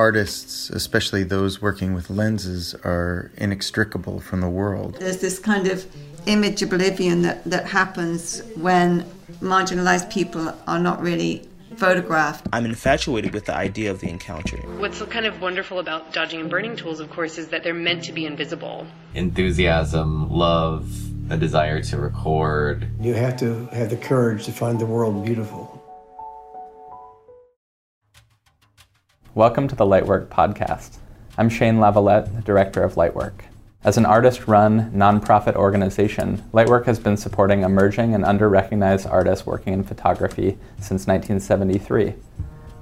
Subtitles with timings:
[0.00, 4.96] artists, especially those working with lenses, are inextricable from the world.
[4.98, 5.84] There's this kind of
[6.24, 9.04] image oblivion that, that happens when
[9.42, 12.46] marginalized people are not really photographed.
[12.50, 14.56] I'm infatuated with the idea of the encounter.
[14.78, 18.02] What's kind of wonderful about dodging and burning tools, of course, is that they're meant
[18.04, 18.86] to be invisible.
[19.14, 20.90] Enthusiasm, love,
[21.30, 22.88] a desire to record.
[23.00, 25.69] You have to have the courage to find the world beautiful.
[29.36, 30.96] Welcome to the Lightwork podcast.
[31.38, 33.42] I'm Shane Lavalette, director of Lightwork.
[33.84, 39.46] As an artist run, nonprofit organization, Lightwork has been supporting emerging and under recognized artists
[39.46, 42.12] working in photography since 1973.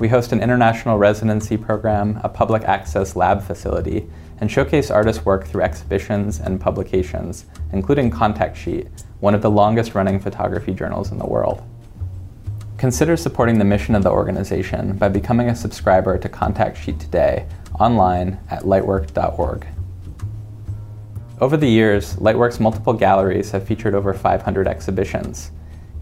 [0.00, 4.06] We host an international residency program, a public access lab facility,
[4.42, 8.88] and showcase artists' work through exhibitions and publications, including Contact Sheet,
[9.20, 11.62] one of the longest running photography journals in the world.
[12.76, 17.46] Consider supporting the mission of the organization by becoming a subscriber to Contact Sheet today
[17.78, 19.66] online at lightwork.org.
[21.40, 25.52] Over the years, Lightwork's multiple galleries have featured over 500 exhibitions.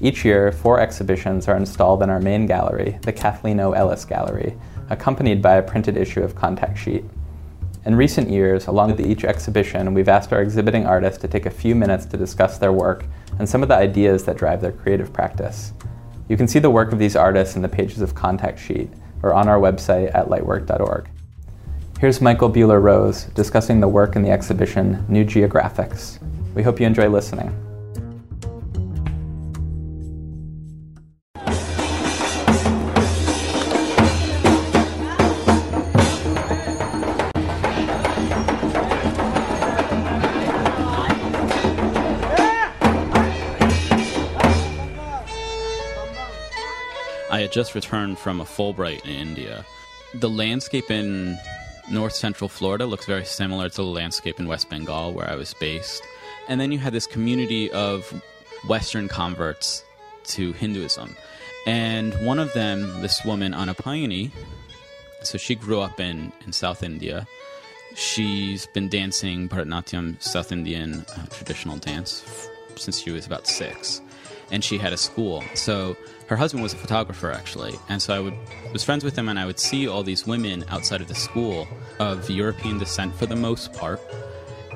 [0.00, 3.72] Each year, four exhibitions are installed in our main gallery, the Kathleen O.
[3.72, 4.56] Ellis Gallery,
[4.90, 7.04] accompanied by a printed issue of Contact Sheet.
[7.84, 11.50] In recent years, along with each exhibition, we've asked our exhibiting artists to take a
[11.50, 13.04] few minutes to discuss their work
[13.38, 15.72] and some of the ideas that drive their creative practice.
[16.32, 18.88] You can see the work of these artists in the pages of Contact Sheet
[19.22, 21.06] or on our website at lightwork.org.
[22.00, 26.18] Here's Michael Bühler Rose discussing the work in the exhibition New Geographics.
[26.54, 27.54] We hope you enjoy listening.
[47.52, 49.64] Just returned from a Fulbright in India.
[50.14, 51.38] The landscape in
[51.90, 55.54] north central Florida looks very similar to the landscape in West Bengal, where I was
[55.54, 56.02] based.
[56.48, 58.22] And then you had this community of
[58.66, 59.84] Western converts
[60.24, 61.14] to Hinduism.
[61.66, 64.32] And one of them, this woman, Anapayani,
[65.22, 67.26] so she grew up in, in South India.
[67.94, 72.48] She's been dancing Bharatanatyam, South Indian uh, traditional dance, f-
[72.80, 74.00] since she was about six.
[74.52, 75.42] And she had a school.
[75.54, 75.96] So
[76.28, 78.34] her husband was a photographer actually, and so I would
[78.72, 81.66] was friends with him, and I would see all these women outside of the school
[81.98, 84.00] of European descent for the most part,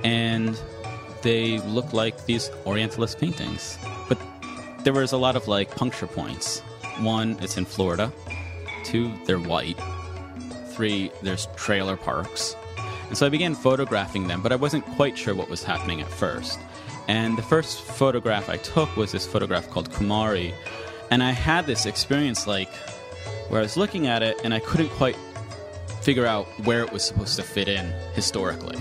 [0.03, 0.59] and
[1.23, 3.79] they looked like these Orientalist paintings,
[4.09, 4.19] but
[4.85, 6.61] there was a lot of like puncture points.
[7.01, 8.13] One, it's in Florida.
[8.85, 9.79] Two, they're white.
[10.71, 12.55] Three, there's trailer parks.
[13.09, 16.09] And so I began photographing them, but I wasn't quite sure what was happening at
[16.09, 16.59] first.
[17.09, 20.53] And the first photograph I took was this photograph called Kumari,
[21.11, 22.73] and I had this experience like
[23.49, 25.17] where I was looking at it and I couldn't quite
[26.01, 28.77] figure out where it was supposed to fit in historically.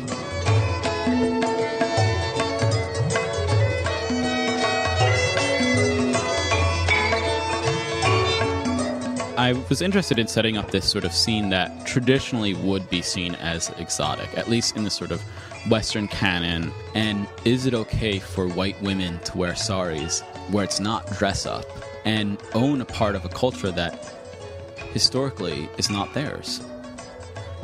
[9.37, 13.35] I was interested in setting up this sort of scene that traditionally would be seen
[13.35, 15.21] as exotic, at least in the sort of
[15.69, 16.71] Western canon.
[16.93, 21.65] And is it okay for white women to wear saris where it's not dress up?
[22.05, 24.13] and own a part of a culture that
[24.93, 26.61] historically is not theirs.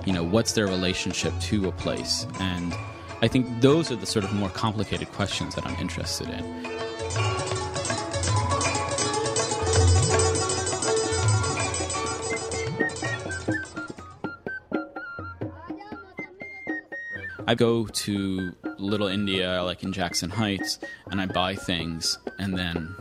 [0.05, 2.25] You know, what's their relationship to a place?
[2.39, 2.73] And
[3.21, 7.40] I think those are the sort of more complicated questions that I'm interested in.
[17.51, 22.95] I go to Little India, like in Jackson Heights, and I buy things, and then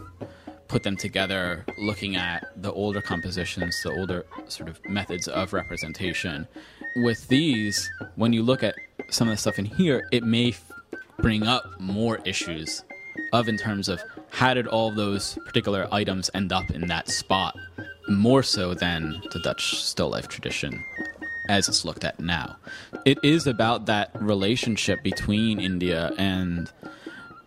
[0.66, 6.48] put them together looking at the older compositions, the older sort of methods of representation.
[6.96, 8.74] With these, when you look at
[9.08, 10.72] some of the stuff in here, it may f-
[11.18, 12.82] bring up more issues
[13.32, 17.54] of in terms of how did all those particular items end up in that spot,
[18.08, 20.84] more so than the Dutch still life tradition
[21.50, 22.56] as it's looked at now.
[23.04, 26.70] It is about that relationship between India and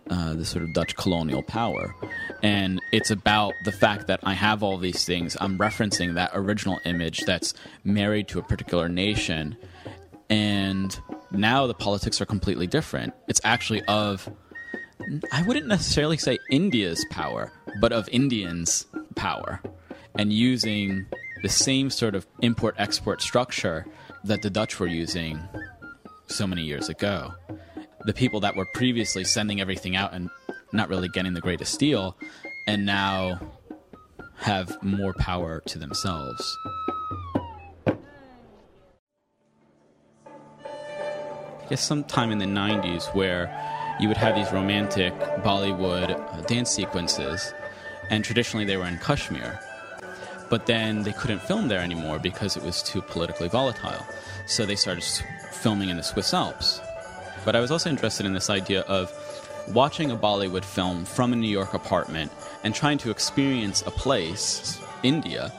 [0.09, 1.95] uh, the sort of Dutch colonial power.
[2.43, 5.37] And it's about the fact that I have all these things.
[5.39, 7.53] I'm referencing that original image that's
[7.85, 9.55] married to a particular nation.
[10.29, 10.99] And
[11.31, 13.13] now the politics are completely different.
[13.29, 14.29] It's actually of,
[15.31, 18.85] I wouldn't necessarily say India's power, but of Indians'
[19.15, 19.61] power.
[20.15, 21.05] And using
[21.43, 23.85] the same sort of import export structure
[24.23, 25.39] that the Dutch were using
[26.25, 27.33] so many years ago
[28.05, 30.29] the people that were previously sending everything out and
[30.71, 32.17] not really getting the greatest deal,
[32.67, 33.39] and now
[34.37, 36.57] have more power to themselves.
[37.85, 37.95] I
[41.69, 43.49] guess sometime in the 90s where
[43.99, 45.13] you would have these romantic
[45.43, 47.53] Bollywood uh, dance sequences,
[48.09, 49.59] and traditionally they were in Kashmir.
[50.53, 54.05] But then they couldn't film there anymore because it was too politically volatile.
[54.45, 55.03] So they started
[55.51, 56.79] filming in the Swiss Alps.
[57.43, 59.11] But I was also interested in this idea of
[59.73, 62.31] watching a Bollywood film from a New York apartment
[62.63, 65.51] and trying to experience a place, India,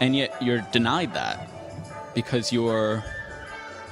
[0.00, 1.48] and yet you're denied that
[2.12, 3.04] because you're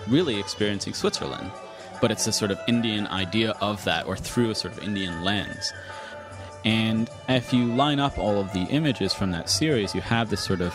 [0.09, 1.53] really experiencing Switzerland.
[2.01, 5.23] But it's a sort of Indian idea of that, or through a sort of Indian
[5.23, 5.73] lens.
[6.65, 10.43] And if you line up all of the images from that series, you have this
[10.43, 10.75] sort of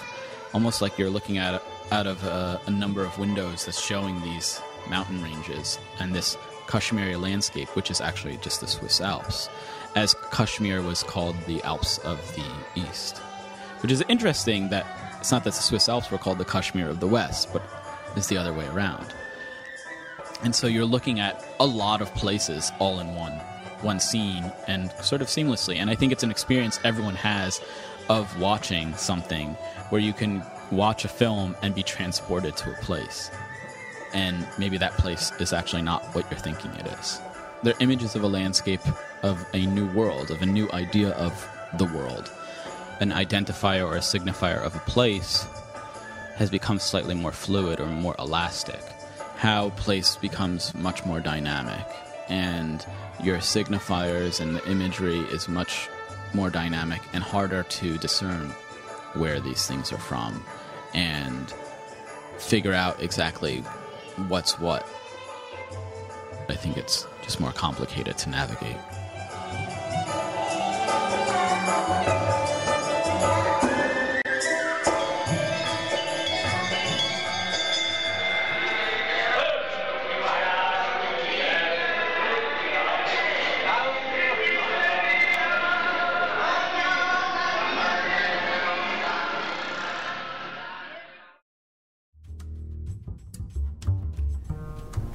[0.53, 1.61] almost like you're looking at
[1.91, 6.37] out of a, a number of windows that's showing these mountain ranges and this
[6.67, 9.49] Kashmiri landscape, which is actually just the Swiss Alps,
[9.95, 13.17] as Kashmir was called the Alps of the East.
[13.81, 14.85] Which is interesting that
[15.19, 17.61] it's not that the Swiss Alps were called the Kashmir of the West, but
[18.15, 19.13] it's the other way around.
[20.43, 23.39] And so you're looking at a lot of places all in one
[23.81, 25.77] one scene and sort of seamlessly.
[25.77, 27.61] And I think it's an experience everyone has
[28.09, 29.49] of watching something
[29.89, 33.31] where you can watch a film and be transported to a place.
[34.13, 37.19] And maybe that place is actually not what you're thinking it is.
[37.63, 38.81] They're images of a landscape
[39.23, 42.31] of a new world, of a new idea of the world.
[42.99, 45.45] An identifier or a signifier of a place
[46.35, 48.81] has become slightly more fluid or more elastic.
[49.35, 51.85] How place becomes much more dynamic,
[52.29, 52.85] and
[53.21, 55.89] your signifiers and the imagery is much
[56.33, 58.49] more dynamic and harder to discern
[59.13, 60.43] where these things are from
[60.93, 61.53] and
[62.37, 63.59] figure out exactly
[64.27, 64.87] what's what.
[66.49, 68.77] I think it's just more complicated to navigate.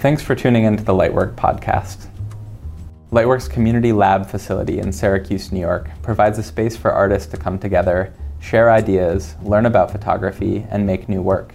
[0.00, 2.08] Thanks for tuning in to the Lightwork podcast.
[3.12, 7.58] Lightwork's community lab facility in Syracuse, New York provides a space for artists to come
[7.58, 11.54] together, share ideas, learn about photography, and make new work.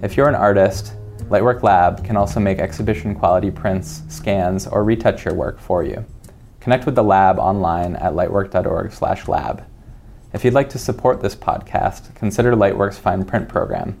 [0.00, 0.94] If you're an artist,
[1.28, 6.06] Lightwork Lab can also make exhibition quality prints, scans, or retouch your work for you.
[6.60, 9.62] Connect with the lab online at lightwork.org/lab.
[10.32, 14.00] If you'd like to support this podcast, consider Lightwork's fine print program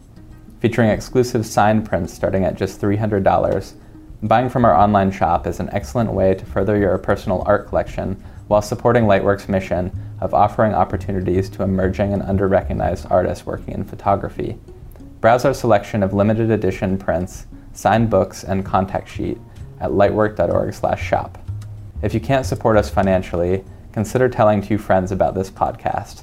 [0.64, 3.74] featuring exclusive signed prints starting at just $300.
[4.22, 8.14] Buying from our online shop is an excellent way to further your personal art collection
[8.48, 14.58] while supporting Lightwork's mission of offering opportunities to emerging and underrecognized artists working in photography.
[15.20, 17.44] Browse our selection of limited edition prints,
[17.74, 19.36] signed books, and contact sheet
[19.80, 21.36] at lightwork.org/shop.
[22.00, 23.62] If you can't support us financially,
[23.92, 26.22] consider telling two friends about this podcast